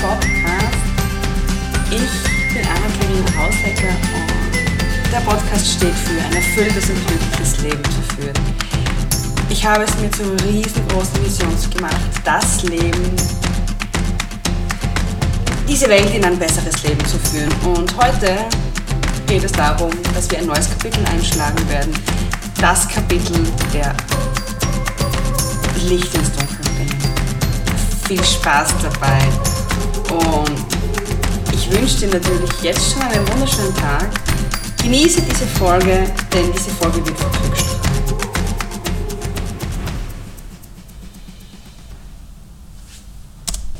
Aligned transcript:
Podcast. 0.00 0.78
Ich 1.90 2.54
bin 2.54 2.64
Anna-Karina 2.64 3.30
Hauslecker 3.36 3.94
und 5.04 5.12
der 5.12 5.18
Podcast 5.20 5.72
steht 5.72 5.94
für 5.94 6.20
ein 6.22 6.36
erfülltes 6.36 6.88
und 6.88 7.06
glückliches 7.06 7.60
Leben 7.62 7.84
zu 7.84 8.14
führen. 8.14 8.34
Ich 9.48 9.66
habe 9.66 9.84
es 9.84 9.98
mir 9.98 10.10
zur 10.12 10.32
riesengroßen 10.48 11.22
Mission 11.22 11.54
gemacht, 11.76 11.96
das 12.24 12.62
Leben, 12.62 13.16
diese 15.68 15.88
Welt 15.88 16.14
in 16.14 16.24
ein 16.24 16.38
besseres 16.38 16.82
Leben 16.82 17.04
zu 17.04 17.18
führen. 17.18 17.52
Und 17.74 17.94
heute 17.96 18.38
geht 19.26 19.44
es 19.44 19.52
darum, 19.52 19.90
dass 20.14 20.30
wir 20.30 20.38
ein 20.38 20.46
neues 20.46 20.70
Kapitel 20.70 21.04
einschlagen 21.06 21.68
werden. 21.68 21.92
Das 22.60 22.88
Kapitel 22.88 23.36
der 23.74 23.94
Licht 25.88 26.14
ins 26.14 26.32
Dunkel. 26.32 26.59
Viel 28.10 28.24
Spaß 28.24 28.74
dabei 28.82 29.20
und 30.12 30.50
ich 31.54 31.70
wünsche 31.70 31.98
dir 31.98 32.08
natürlich 32.08 32.50
jetzt 32.60 32.90
schon 32.90 33.02
einen 33.02 33.24
wunderschönen 33.28 33.72
Tag. 33.76 34.10
Genieße 34.82 35.22
diese 35.22 35.46
Folge, 35.46 36.12
denn 36.34 36.52
diese 36.52 36.70
Folge 36.70 36.96
wird 37.06 37.16
Glück 37.16 37.30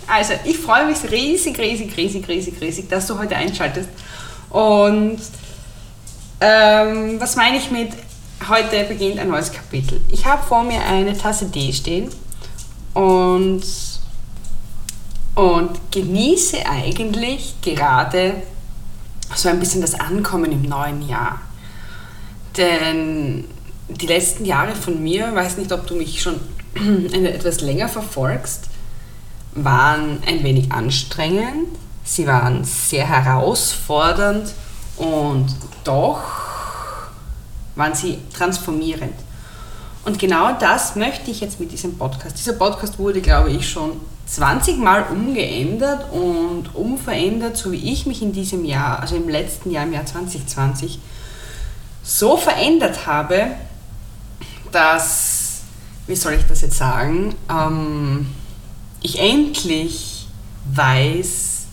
Also, 0.07 0.35
ich 0.45 0.59
freue 0.59 0.87
mich 0.87 0.99
riesig, 1.11 1.59
riesig, 1.59 1.97
riesig, 1.97 2.29
riesig, 2.29 2.61
riesig, 2.61 2.89
dass 2.89 3.09
du 3.09 3.19
heute 3.19 3.35
einschaltest. 3.35 3.89
Und 4.51 5.19
ähm, 6.41 7.21
was 7.21 7.35
meine 7.35 7.57
ich 7.57 7.73
mit, 7.73 7.91
heute 8.49 8.85
beginnt 8.85 9.19
ein 9.19 9.27
neues 9.27 9.51
Kapitel. 9.51 10.01
Ich 10.09 10.25
habe 10.25 10.47
vor 10.47 10.63
mir 10.63 10.81
eine 10.85 11.19
Tasse 11.19 11.51
Tee 11.51 11.73
stehen 11.73 12.11
und, 12.95 13.90
und 15.41 15.91
genieße 15.91 16.67
eigentlich 16.67 17.55
gerade 17.63 18.43
so 19.35 19.49
ein 19.49 19.59
bisschen 19.59 19.81
das 19.81 19.99
Ankommen 19.99 20.53
im 20.53 20.63
neuen 20.69 21.09
Jahr. 21.09 21.41
Denn 22.59 23.47
die 23.89 24.07
letzten 24.07 24.45
Jahre 24.45 24.75
von 24.75 25.03
mir, 25.03 25.35
weiß 25.35 25.57
nicht, 25.57 25.73
ob 25.73 25.87
du 25.87 25.95
mich 25.95 26.21
schon 26.21 26.39
etwas 27.15 27.63
länger 27.63 27.89
verfolgst, 27.89 28.67
waren 29.55 30.23
ein 30.27 30.45
wenig 30.45 30.73
anstrengend. 30.73 31.69
Sie 32.05 32.27
waren 32.27 32.65
sehr 32.65 33.09
herausfordernd 33.09 34.53
und 34.99 35.47
doch 35.85 36.21
waren 37.77 37.95
sie 37.95 38.19
transformierend. 38.37 39.15
Und 40.05 40.19
genau 40.19 40.53
das 40.59 40.97
möchte 40.97 41.31
ich 41.31 41.41
jetzt 41.41 41.61
mit 41.61 41.73
diesem 41.73 41.97
Podcast. 41.97 42.39
Dieser 42.39 42.53
Podcast 42.53 42.99
wurde, 42.99 43.23
glaube 43.23 43.51
ich, 43.51 43.67
schon 43.67 43.93
20 44.31 44.79
Mal 44.79 45.07
umgeändert 45.11 46.13
und 46.13 46.73
umverändert, 46.75 47.57
so 47.57 47.73
wie 47.73 47.93
ich 47.93 48.07
mich 48.07 48.23
in 48.23 48.33
diesem 48.33 48.65
Jahr, 48.65 49.01
also 49.01 49.17
im 49.17 49.29
letzten 49.29 49.73
Jahr, 49.73 49.85
im 49.85 49.93
Jahr 49.93 50.07
2020, 50.07 51.01
so 52.05 52.37
verändert 52.37 53.07
habe, 53.07 53.49
dass, 54.71 55.63
wie 56.07 56.15
soll 56.15 56.35
ich 56.35 56.47
das 56.47 56.61
jetzt 56.61 56.79
sagen, 56.79 57.35
ähm, 57.51 58.29
ich 59.03 59.19
endlich 59.19 60.29
weiß, 60.73 61.67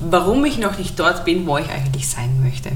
warum 0.00 0.46
ich 0.46 0.56
noch 0.56 0.78
nicht 0.78 0.98
dort 0.98 1.26
bin, 1.26 1.46
wo 1.46 1.58
ich 1.58 1.68
eigentlich 1.68 2.08
sein 2.08 2.42
möchte. 2.42 2.70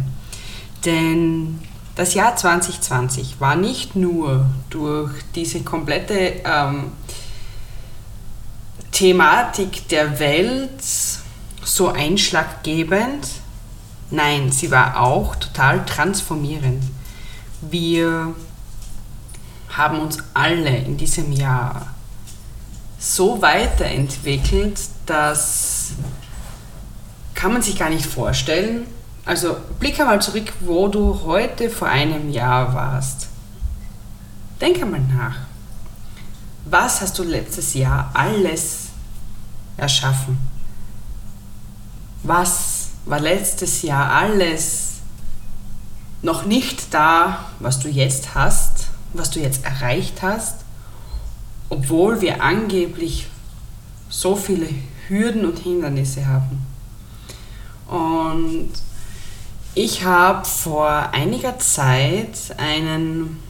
Denn 0.85 1.61
das 1.95 2.13
Jahr 2.13 2.37
2020 2.37 3.41
war 3.41 3.57
nicht 3.57 3.97
nur 3.97 4.47
durch 4.69 5.13
diese 5.35 5.61
komplette 5.61 6.43
ähm, 6.45 6.93
Thematik 8.93 9.89
der 9.89 10.19
Welt 10.21 10.83
so 11.65 11.89
einschlaggebend, 11.89 13.27
nein, 14.11 14.53
sie 14.53 14.71
war 14.71 15.01
auch 15.01 15.35
total 15.37 15.85
transformierend. 15.85 16.85
Wir 17.63 18.35
haben 19.71 20.01
uns 20.01 20.19
alle 20.35 20.77
in 20.77 20.97
diesem 20.97 21.33
Jahr 21.33 21.87
so 22.99 23.41
weiterentwickelt, 23.43 24.79
dass 25.07 25.93
kann 27.35 27.53
man 27.53 27.63
sich 27.63 27.77
gar 27.77 27.91
nicht 27.91 28.07
vorstellen. 28.07 28.87
Also 29.25 29.57
blick 29.81 29.99
einmal 29.99 30.23
zurück, 30.23 30.53
wo 30.61 30.87
du 30.87 31.23
heute 31.25 31.71
vor 31.71 31.89
einem 31.89 32.31
Jahr 32.31 32.73
warst. 32.73 33.29
Denk 34.61 34.81
einmal 34.81 35.01
nach. 35.01 35.52
Was 36.65 37.01
hast 37.01 37.19
du 37.19 37.25
letztes 37.25 37.75
Jahr 37.75 38.11
alles 38.15 38.89
erschaffen? 39.77 40.39
Was 42.23 42.91
war 43.05 43.19
letztes 43.19 43.83
Jahr 43.83 44.13
alles 44.13 45.01
noch 46.23 46.45
nicht 46.45 46.95
da, 46.95 47.47
was 47.59 47.81
du 47.81 47.89
jetzt 47.89 48.35
hast, 48.35 48.87
was 49.13 49.31
du 49.31 49.41
jetzt 49.41 49.65
erreicht 49.65 50.23
hast, 50.23 50.59
obwohl 51.69 52.21
wir 52.21 52.43
angeblich 52.43 53.27
so 54.09 54.37
viele 54.37 54.69
Hürden 55.09 55.45
und 55.45 55.59
Hindernisse 55.59 56.27
haben? 56.27 56.65
Und 57.89 58.71
ich 59.75 60.05
habe 60.05 60.45
vor 60.47 60.89
einiger 61.13 61.59
Zeit 61.59 62.55
einen 62.57 63.43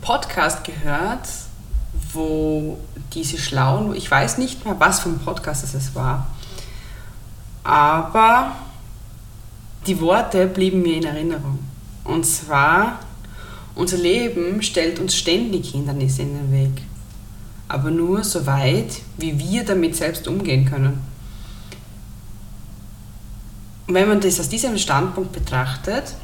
Podcast 0.00 0.64
gehört, 0.64 1.28
wo 2.12 2.78
diese 3.12 3.38
schlauen, 3.38 3.94
ich 3.94 4.10
weiß 4.10 4.38
nicht 4.38 4.64
mehr, 4.64 4.78
was 4.78 5.00
für 5.00 5.08
ein 5.08 5.18
Podcast 5.18 5.74
es 5.74 5.94
war, 5.94 6.26
aber 7.64 8.52
die 9.86 10.00
Worte 10.00 10.46
blieben 10.46 10.82
mir 10.82 10.96
in 10.96 11.04
Erinnerung. 11.04 11.58
Und 12.04 12.24
zwar, 12.24 12.98
unser 13.74 13.98
Leben 13.98 14.62
stellt 14.62 14.98
uns 14.98 15.14
ständig 15.14 15.70
Hindernisse 15.70 16.22
in 16.22 16.34
den 16.34 16.52
Weg, 16.52 16.82
aber 17.68 17.90
nur 17.90 18.24
so 18.24 18.46
weit, 18.46 19.02
wie 19.16 19.38
wir 19.38 19.64
damit 19.64 19.96
selbst 19.96 20.26
umgehen 20.26 20.64
können 20.64 21.10
wenn 23.94 24.08
man 24.08 24.20
das 24.20 24.40
aus 24.40 24.48
diesem 24.48 24.78
Standpunkt 24.78 25.32
betrachtet, 25.32 26.14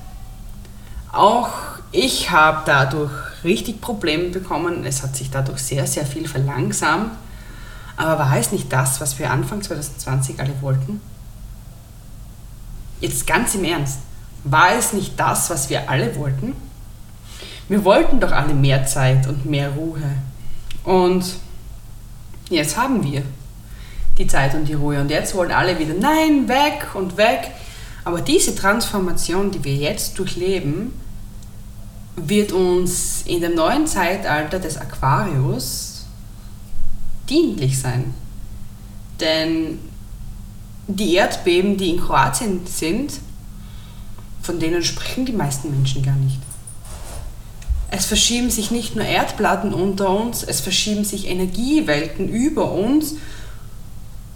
auch 1.12 1.50
ich 1.96 2.30
habe 2.30 2.62
dadurch 2.66 3.12
richtig 3.42 3.80
Probleme 3.80 4.28
bekommen. 4.28 4.84
Es 4.84 5.02
hat 5.02 5.16
sich 5.16 5.30
dadurch 5.30 5.60
sehr, 5.60 5.86
sehr 5.86 6.04
viel 6.04 6.28
verlangsamt. 6.28 7.12
Aber 7.96 8.18
war 8.18 8.36
es 8.36 8.52
nicht 8.52 8.70
das, 8.70 9.00
was 9.00 9.18
wir 9.18 9.30
Anfang 9.30 9.62
2020 9.62 10.38
alle 10.38 10.52
wollten? 10.60 11.00
Jetzt 13.00 13.26
ganz 13.26 13.54
im 13.54 13.64
Ernst, 13.64 14.00
war 14.44 14.74
es 14.76 14.92
nicht 14.92 15.18
das, 15.18 15.48
was 15.48 15.70
wir 15.70 15.88
alle 15.88 16.14
wollten? 16.16 16.54
Wir 17.68 17.84
wollten 17.84 18.20
doch 18.20 18.32
alle 18.32 18.54
mehr 18.54 18.84
Zeit 18.84 19.26
und 19.26 19.46
mehr 19.46 19.70
Ruhe. 19.70 20.02
Und 20.84 21.24
jetzt 22.50 22.76
haben 22.76 23.02
wir 23.02 23.22
die 24.18 24.26
Zeit 24.26 24.54
und 24.54 24.66
die 24.66 24.74
Ruhe. 24.74 25.00
Und 25.00 25.10
jetzt 25.10 25.34
wollen 25.34 25.50
alle 25.50 25.78
wieder, 25.78 25.94
nein, 25.94 26.46
weg 26.48 26.88
und 26.94 27.16
weg. 27.16 27.50
Aber 28.04 28.20
diese 28.20 28.54
Transformation, 28.54 29.50
die 29.50 29.64
wir 29.64 29.74
jetzt 29.74 30.18
durchleben, 30.18 30.92
wird 32.16 32.52
uns 32.52 33.22
in 33.26 33.40
dem 33.40 33.54
neuen 33.54 33.86
Zeitalter 33.86 34.58
des 34.58 34.78
Aquarius 34.78 36.04
dienlich 37.28 37.78
sein. 37.78 38.14
Denn 39.20 39.78
die 40.88 41.14
Erdbeben, 41.14 41.76
die 41.76 41.90
in 41.90 42.00
Kroatien 42.00 42.66
sind, 42.66 43.12
von 44.42 44.58
denen 44.58 44.82
sprechen 44.82 45.26
die 45.26 45.32
meisten 45.32 45.70
Menschen 45.70 46.02
gar 46.02 46.16
nicht. 46.16 46.38
Es 47.90 48.06
verschieben 48.06 48.50
sich 48.50 48.70
nicht 48.70 48.96
nur 48.96 49.04
Erdplatten 49.04 49.72
unter 49.72 50.10
uns, 50.10 50.42
es 50.42 50.60
verschieben 50.60 51.04
sich 51.04 51.28
Energiewelten 51.28 52.28
über 52.28 52.72
uns 52.72 53.14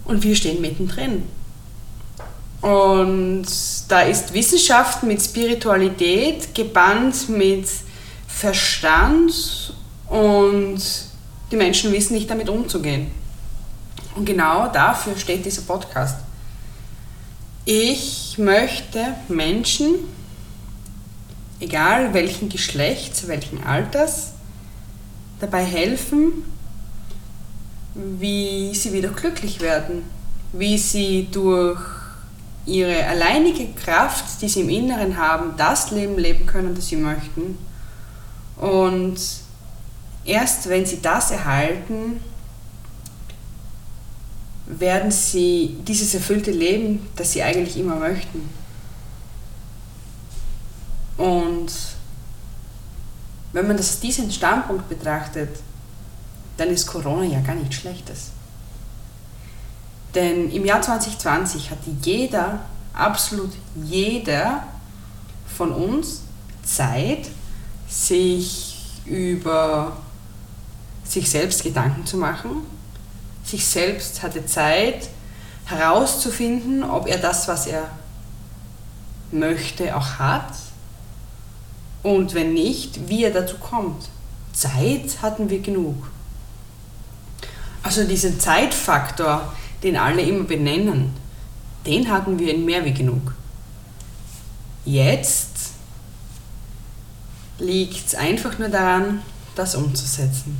und 0.05 0.23
wir 0.23 0.35
stehen 0.35 0.61
mittendrin. 0.61 1.23
Und 2.61 3.45
da 3.87 4.01
ist 4.01 4.33
Wissenschaft 4.33 5.03
mit 5.03 5.21
Spiritualität 5.21 6.53
gebannt 6.53 7.27
mit 7.27 7.67
Verstand 8.27 9.73
und 10.07 10.79
die 11.51 11.55
Menschen 11.55 11.91
wissen 11.91 12.13
nicht 12.13 12.29
damit 12.29 12.49
umzugehen. 12.49 13.11
Und 14.15 14.25
genau 14.25 14.67
dafür 14.67 15.17
steht 15.17 15.45
dieser 15.45 15.63
Podcast. 15.63 16.17
Ich 17.65 18.37
möchte 18.37 19.15
Menschen, 19.27 19.95
egal 21.59 22.13
welchen 22.13 22.49
Geschlechts, 22.49 23.27
welchen 23.27 23.63
Alters, 23.63 24.33
dabei 25.39 25.63
helfen, 25.63 26.43
wie 27.95 28.73
sie 28.73 28.93
wieder 28.93 29.09
glücklich 29.09 29.61
werden, 29.61 30.03
wie 30.53 30.77
sie 30.77 31.27
durch 31.31 31.79
ihre 32.65 33.05
alleinige 33.05 33.73
Kraft, 33.73 34.41
die 34.41 34.49
sie 34.49 34.61
im 34.61 34.69
Inneren 34.69 35.17
haben, 35.17 35.53
das 35.57 35.91
Leben 35.91 36.17
leben 36.17 36.45
können, 36.45 36.75
das 36.75 36.87
sie 36.87 36.95
möchten. 36.95 37.57
Und 38.57 39.19
erst 40.23 40.69
wenn 40.69 40.85
sie 40.85 41.01
das 41.01 41.31
erhalten, 41.31 42.19
werden 44.67 45.11
sie 45.11 45.77
dieses 45.87 46.13
erfüllte 46.13 46.51
Leben, 46.51 47.07
das 47.15 47.33
sie 47.33 47.43
eigentlich 47.43 47.77
immer 47.77 47.95
möchten. 47.95 48.49
Und 51.17 51.71
wenn 53.53 53.67
man 53.67 53.77
das 53.77 53.89
aus 53.89 53.99
diesem 53.99 54.31
Standpunkt 54.31 54.87
betrachtet, 54.87 55.49
dann 56.57 56.69
ist 56.69 56.87
Corona 56.87 57.23
ja 57.23 57.41
gar 57.41 57.55
nichts 57.55 57.75
Schlechtes. 57.75 58.31
Denn 60.15 60.51
im 60.51 60.65
Jahr 60.65 60.81
2020 60.81 61.71
hat 61.71 61.79
jeder, 62.01 62.59
absolut 62.93 63.51
jeder 63.75 64.63
von 65.47 65.71
uns 65.71 66.21
Zeit, 66.63 67.29
sich 67.87 68.77
über 69.05 69.97
sich 71.03 71.29
selbst 71.29 71.63
Gedanken 71.63 72.05
zu 72.05 72.17
machen, 72.17 72.65
sich 73.43 73.65
selbst 73.65 74.21
hatte 74.21 74.45
Zeit 74.45 75.09
herauszufinden, 75.65 76.83
ob 76.83 77.07
er 77.07 77.17
das, 77.17 77.47
was 77.47 77.67
er 77.67 77.89
möchte, 79.31 79.95
auch 79.95 80.19
hat 80.19 80.53
und 82.03 82.33
wenn 82.33 82.53
nicht, 82.53 83.07
wie 83.07 83.23
er 83.23 83.31
dazu 83.31 83.57
kommt. 83.57 84.09
Zeit 84.53 85.21
hatten 85.21 85.49
wir 85.49 85.59
genug. 85.59 86.07
Also 87.83 88.03
diesen 88.03 88.39
Zeitfaktor, 88.39 89.53
den 89.83 89.97
alle 89.97 90.21
immer 90.21 90.43
benennen, 90.43 91.13
den 91.85 92.09
hatten 92.09 92.37
wir 92.37 92.53
in 92.53 92.65
mehr 92.65 92.85
wie 92.85 92.93
genug. 92.93 93.33
Jetzt 94.85 95.71
liegt 97.59 98.07
es 98.07 98.15
einfach 98.15 98.57
nur 98.59 98.69
daran, 98.69 99.21
das 99.55 99.75
umzusetzen. 99.75 100.57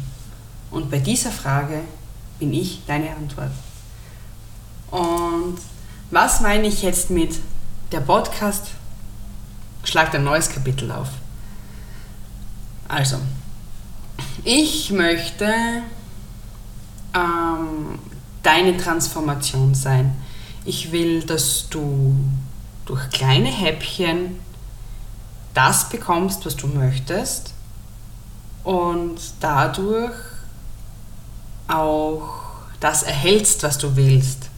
Und 0.70 0.90
bei 0.90 1.00
dieser 1.00 1.32
Frage 1.32 1.82
bin 2.40 2.54
ich 2.54 2.82
deine 2.88 3.12
Antwort. 3.12 3.52
Und 4.90 5.58
was 6.12 6.42
meine 6.42 6.68
ich 6.68 6.82
jetzt 6.82 7.10
mit 7.10 7.40
der 7.92 8.02
Podcast 8.02 8.68
schlagt 9.84 10.16
ein 10.16 10.24
neues 10.24 10.50
Kapitel 10.50 10.92
auf? 10.92 11.10
Also, 12.88 13.18
ich 14.44 14.92
möchte 14.92 15.54
ähm, 17.14 18.00
deine 18.44 18.78
Transformation 18.78 19.76
sein. 19.76 20.16
Ich 20.66 20.92
will, 20.92 21.24
dass 21.24 21.70
du 21.70 22.16
durch 22.86 23.10
kleine 23.10 23.50
Häppchen 23.50 24.40
das 25.54 25.90
bekommst, 25.90 26.46
was 26.46 26.56
du 26.56 26.68
möchtest 26.68 27.54
und 28.64 29.20
dadurch 29.40 30.14
auch 31.68 32.30
das 32.80 33.04
erhältst, 33.04 33.64
was 33.64 33.78
du 33.78 33.96
willst. 33.96 34.50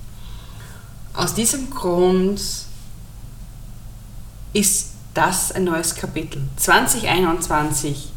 Aus 1.13 1.33
diesem 1.33 1.69
Grund 1.69 2.41
ist 4.53 4.91
das 5.13 5.51
ein 5.51 5.65
neues 5.65 5.95
Kapitel. 5.95 6.41
2021 6.57 8.09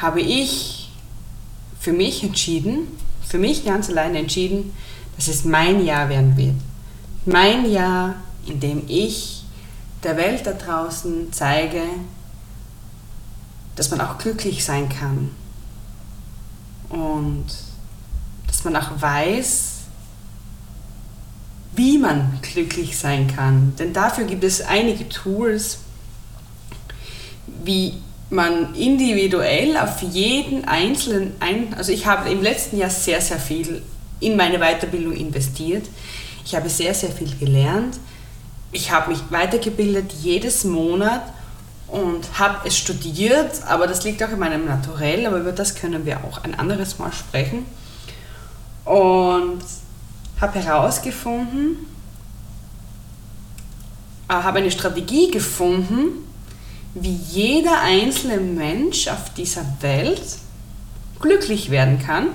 habe 0.00 0.20
ich 0.20 0.90
für 1.80 1.92
mich 1.92 2.22
entschieden, 2.22 2.86
für 3.32 3.38
mich 3.38 3.64
ganz 3.64 3.88
alleine 3.88 4.18
entschieden, 4.18 4.74
dass 5.16 5.26
es 5.26 5.46
mein 5.46 5.82
Jahr 5.82 6.10
werden 6.10 6.36
wird. 6.36 6.54
Mein 7.24 7.64
Jahr, 7.70 8.16
in 8.44 8.60
dem 8.60 8.82
ich 8.88 9.44
der 10.02 10.18
Welt 10.18 10.46
da 10.46 10.52
draußen 10.52 11.32
zeige, 11.32 11.80
dass 13.74 13.90
man 13.90 14.02
auch 14.02 14.18
glücklich 14.18 14.62
sein 14.62 14.90
kann. 14.90 15.30
Und 16.90 17.46
dass 18.48 18.64
man 18.64 18.76
auch 18.76 19.00
weiß, 19.00 19.76
wie 21.74 21.96
man 21.96 22.38
glücklich 22.42 22.98
sein 22.98 23.34
kann. 23.34 23.74
Denn 23.78 23.94
dafür 23.94 24.24
gibt 24.24 24.44
es 24.44 24.60
einige 24.60 25.08
Tools, 25.08 25.78
wie 27.64 27.94
man 28.32 28.74
individuell 28.74 29.76
auf 29.76 30.02
jeden 30.02 30.64
einzelnen, 30.64 31.34
ein, 31.40 31.74
also 31.74 31.92
ich 31.92 32.06
habe 32.06 32.30
im 32.30 32.42
letzten 32.42 32.78
Jahr 32.78 32.90
sehr, 32.90 33.20
sehr 33.20 33.38
viel 33.38 33.82
in 34.20 34.36
meine 34.36 34.58
Weiterbildung 34.58 35.12
investiert. 35.12 35.86
Ich 36.44 36.54
habe 36.54 36.68
sehr, 36.68 36.94
sehr 36.94 37.10
viel 37.10 37.34
gelernt. 37.38 37.98
Ich 38.72 38.90
habe 38.90 39.10
mich 39.10 39.20
weitergebildet 39.30 40.12
jedes 40.22 40.64
Monat 40.64 41.22
und 41.88 42.38
habe 42.38 42.66
es 42.66 42.78
studiert, 42.78 43.62
aber 43.66 43.86
das 43.86 44.02
liegt 44.02 44.22
auch 44.22 44.30
in 44.30 44.38
meinem 44.38 44.64
Naturell, 44.64 45.26
aber 45.26 45.38
über 45.38 45.52
das 45.52 45.74
können 45.74 46.06
wir 46.06 46.24
auch 46.24 46.42
ein 46.42 46.58
anderes 46.58 46.98
Mal 46.98 47.12
sprechen. 47.12 47.66
Und 48.86 49.60
habe 50.40 50.58
herausgefunden, 50.58 51.86
äh, 54.28 54.32
habe 54.32 54.58
eine 54.58 54.70
Strategie 54.70 55.30
gefunden, 55.30 56.31
wie 56.94 57.14
jeder 57.14 57.80
einzelne 57.80 58.38
Mensch 58.38 59.08
auf 59.08 59.32
dieser 59.34 59.64
Welt 59.80 60.22
glücklich 61.20 61.70
werden 61.70 61.98
kann, 61.98 62.28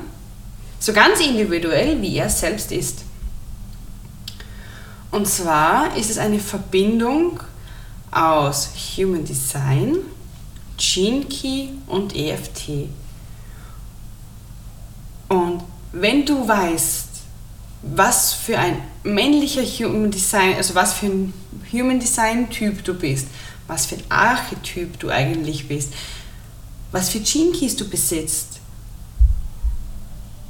so 0.79 0.93
ganz 0.93 1.19
individuell, 1.19 2.01
wie 2.01 2.17
er 2.17 2.29
selbst 2.29 2.71
ist. 2.71 3.03
Und 5.11 5.27
zwar 5.27 5.95
ist 5.95 6.09
es 6.09 6.17
eine 6.17 6.39
Verbindung 6.39 7.39
aus 8.11 8.69
Human 8.95 9.25
Design, 9.25 9.97
Gene 10.77 11.25
Key 11.25 11.69
und 11.87 12.15
EFT. 12.15 12.89
Und 15.27 15.63
wenn 15.91 16.25
du 16.25 16.47
weißt, 16.47 17.07
was 17.81 18.33
für 18.33 18.57
ein 18.57 18.81
männlicher 19.03 19.63
Human 19.63 20.11
Design, 20.11 20.55
also 20.55 20.75
was 20.75 20.93
für 20.93 21.07
ein 21.07 21.33
Human 21.71 21.99
Design 21.99 22.49
Typ 22.49 22.83
du 22.83 22.93
bist, 22.93 23.27
was 23.67 23.85
für 23.85 23.95
ein 23.95 24.03
Archetyp 24.09 24.99
du 24.99 25.09
eigentlich 25.09 25.67
bist, 25.67 25.93
was 26.91 27.09
für 27.09 27.19
Gene 27.19 27.51
Keys 27.51 27.75
du 27.75 27.87
besitzt, 27.87 28.59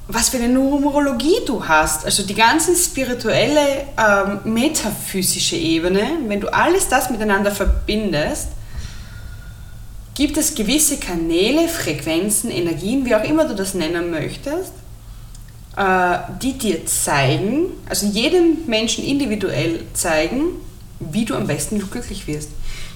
was 0.08 0.30
für 0.30 0.38
eine 0.38 0.50
Numerologie 0.50 1.42
du 1.46 1.68
hast, 1.68 2.06
also 2.06 2.24
die 2.24 2.36
ganze 2.36 2.76
spirituelle, 2.76 3.88
ähm, 3.98 4.40
metaphysische 4.46 5.58
Ebene, 5.58 6.08
wenn 6.28 6.40
du 6.40 6.54
alles 6.54 6.88
das 6.88 7.10
miteinander 7.10 7.52
verbindest, 7.52 8.50
gibt 10.16 10.38
es 10.38 10.56
gewisse 10.56 10.98
Kanäle, 10.98 11.68
Frequenzen, 11.68 12.50
Energien, 12.50 13.06
wie 13.06 13.16
auch 13.16 13.24
immer 13.24 13.46
du 13.46 13.54
das 13.54 13.74
nennen 13.74 14.10
möchtest, 14.10 14.72
äh, 15.76 16.18
die 16.42 16.54
dir 16.54 16.86
zeigen, 16.86 17.68
also 17.90 18.08
jedem 18.08 18.66
Menschen 18.66 19.04
individuell 19.04 19.82
zeigen, 19.94 20.62
wie 21.00 21.25
du 21.25 21.36
am 21.36 21.48
besten 21.48 21.80
glücklich 21.80 22.27
wirst, 22.27 22.50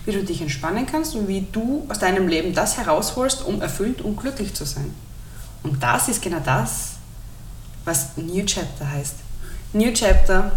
wie 0.05 0.11
du 0.11 0.23
dich 0.23 0.41
entspannen 0.41 0.85
kannst 0.85 1.15
und 1.15 1.27
wie 1.27 1.45
du 1.51 1.85
aus 1.89 1.99
deinem 1.99 2.27
Leben 2.27 2.53
das 2.53 2.77
herausholst, 2.77 3.43
um 3.43 3.61
erfüllt 3.61 4.01
und 4.01 4.17
glücklich 4.17 4.53
zu 4.53 4.65
sein. 4.65 4.93
Und 5.63 5.81
das 5.81 6.07
ist 6.07 6.21
genau 6.21 6.39
das, 6.43 6.93
was 7.85 8.17
New 8.17 8.43
Chapter 8.45 8.89
heißt. 8.89 9.15
New 9.73 9.91
Chapter, 9.93 10.51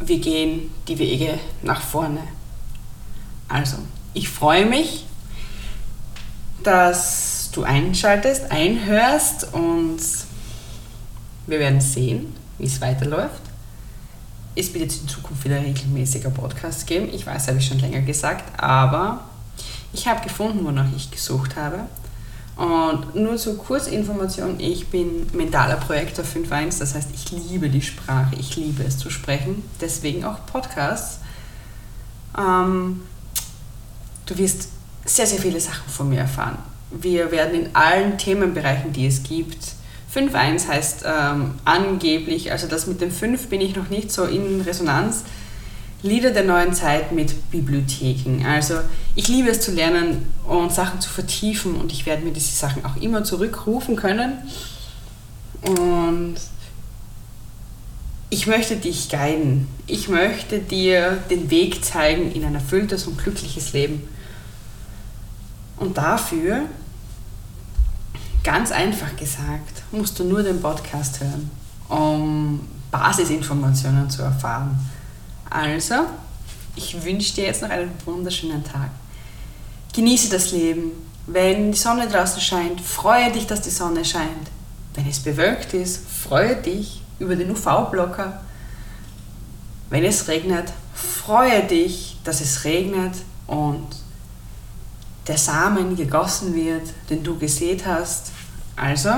wir 0.00 0.18
gehen 0.18 0.70
die 0.88 0.98
Wege 0.98 1.38
nach 1.62 1.80
vorne. 1.80 2.22
Also, 3.48 3.76
ich 4.14 4.28
freue 4.28 4.66
mich, 4.66 5.06
dass 6.62 7.50
du 7.52 7.62
einschaltest, 7.62 8.50
einhörst 8.50 9.52
und 9.52 10.00
wir 11.46 11.58
werden 11.58 11.80
sehen, 11.80 12.34
wie 12.58 12.66
es 12.66 12.80
weiterläuft. 12.80 13.51
Es 14.54 14.72
wird 14.74 14.84
jetzt 14.84 15.02
in 15.02 15.08
Zukunft 15.08 15.44
wieder 15.44 15.60
regelmäßiger 15.60 16.30
Podcast 16.30 16.86
geben. 16.86 17.08
Ich 17.12 17.26
weiß, 17.26 17.48
habe 17.48 17.58
ich 17.58 17.66
schon 17.66 17.78
länger 17.78 18.02
gesagt, 18.02 18.44
aber 18.60 19.24
ich 19.92 20.06
habe 20.06 20.22
gefunden, 20.22 20.64
wonach 20.64 20.86
ich 20.94 21.10
gesucht 21.10 21.56
habe. 21.56 21.80
Und 22.56 23.14
nur 23.14 23.36
zur 23.36 23.56
Kurzinformation, 23.56 24.60
ich 24.60 24.88
bin 24.88 25.26
mentaler 25.32 25.76
Projektor 25.76 26.24
5.1, 26.24 26.80
das 26.80 26.94
heißt, 26.94 27.08
ich 27.14 27.30
liebe 27.30 27.70
die 27.70 27.80
Sprache, 27.80 28.34
ich 28.38 28.56
liebe 28.56 28.82
es 28.82 28.98
zu 28.98 29.08
sprechen, 29.08 29.64
deswegen 29.80 30.24
auch 30.24 30.44
Podcasts. 30.46 31.20
Ähm, 32.38 33.00
du 34.26 34.36
wirst 34.36 34.68
sehr, 35.06 35.26
sehr 35.26 35.38
viele 35.38 35.60
Sachen 35.60 35.88
von 35.88 36.10
mir 36.10 36.20
erfahren 36.20 36.58
wir 36.92 37.30
werden 37.30 37.54
in 37.54 37.74
allen 37.74 38.18
Themenbereichen, 38.18 38.92
die 38.92 39.06
es 39.06 39.22
gibt, 39.22 39.74
5.1 40.14 40.68
heißt 40.68 41.04
ähm, 41.06 41.54
angeblich, 41.64 42.52
also 42.52 42.66
das 42.66 42.86
mit 42.86 43.00
dem 43.00 43.10
5 43.10 43.48
bin 43.48 43.60
ich 43.60 43.76
noch 43.76 43.88
nicht 43.88 44.12
so 44.12 44.24
in 44.24 44.60
Resonanz, 44.60 45.24
Lieder 46.04 46.32
der 46.32 46.42
neuen 46.42 46.74
Zeit 46.74 47.12
mit 47.12 47.50
Bibliotheken. 47.52 48.44
Also 48.44 48.74
ich 49.14 49.28
liebe 49.28 49.50
es 49.50 49.60
zu 49.60 49.70
lernen 49.70 50.26
und 50.44 50.72
Sachen 50.72 51.00
zu 51.00 51.08
vertiefen 51.08 51.76
und 51.76 51.92
ich 51.92 52.06
werde 52.06 52.24
mir 52.24 52.32
diese 52.32 52.52
Sachen 52.56 52.84
auch 52.84 52.96
immer 52.96 53.22
zurückrufen 53.22 53.94
können. 53.94 54.32
Und 55.62 56.34
ich 58.30 58.48
möchte 58.48 58.76
dich 58.76 59.10
guiden. 59.10 59.68
Ich 59.86 60.08
möchte 60.08 60.58
dir 60.58 61.22
den 61.30 61.50
Weg 61.50 61.84
zeigen 61.84 62.32
in 62.32 62.44
ein 62.44 62.56
erfülltes 62.56 63.06
und 63.06 63.16
glückliches 63.16 63.72
Leben. 63.72 64.08
Und 65.76 65.98
dafür 65.98 66.62
Ganz 68.44 68.72
einfach 68.72 69.14
gesagt, 69.16 69.82
musst 69.92 70.18
du 70.18 70.24
nur 70.24 70.42
den 70.42 70.60
Podcast 70.60 71.20
hören, 71.20 71.50
um 71.88 72.68
Basisinformationen 72.90 74.10
zu 74.10 74.22
erfahren. 74.22 74.78
Also, 75.48 75.94
ich 76.74 77.04
wünsche 77.04 77.34
dir 77.34 77.44
jetzt 77.44 77.62
noch 77.62 77.70
einen 77.70 77.90
wunderschönen 78.04 78.64
Tag. 78.64 78.90
Genieße 79.94 80.30
das 80.30 80.50
Leben. 80.50 80.90
Wenn 81.26 81.70
die 81.70 81.78
Sonne 81.78 82.08
draußen 82.08 82.40
scheint, 82.40 82.80
freue 82.80 83.30
dich, 83.30 83.46
dass 83.46 83.60
die 83.60 83.70
Sonne 83.70 84.04
scheint. 84.04 84.50
Wenn 84.94 85.08
es 85.08 85.20
bewölkt 85.20 85.72
ist, 85.74 86.02
freue 86.08 86.56
dich 86.56 87.00
über 87.20 87.36
den 87.36 87.50
UV-Blocker. 87.52 88.40
Wenn 89.88 90.04
es 90.04 90.26
regnet, 90.26 90.72
freue 90.94 91.62
dich, 91.64 92.18
dass 92.24 92.40
es 92.40 92.64
regnet 92.64 93.14
und 93.46 93.86
der 95.26 95.38
Samen 95.38 95.96
gegossen 95.96 96.54
wird, 96.54 96.88
den 97.10 97.22
du 97.22 97.38
gesät 97.38 97.86
hast. 97.86 98.32
Also, 98.76 99.10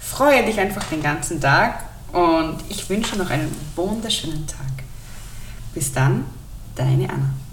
freue 0.00 0.44
dich 0.44 0.58
einfach 0.58 0.84
den 0.84 1.02
ganzen 1.02 1.40
Tag 1.40 1.84
und 2.12 2.58
ich 2.68 2.88
wünsche 2.88 3.16
noch 3.16 3.30
einen 3.30 3.54
wunderschönen 3.74 4.46
Tag. 4.46 4.84
Bis 5.74 5.92
dann, 5.92 6.24
deine 6.74 7.08
Anna. 7.10 7.45